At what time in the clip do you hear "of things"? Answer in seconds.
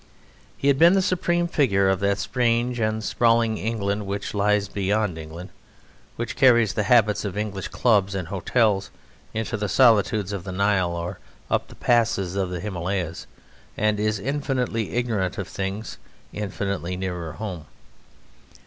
15.37-15.99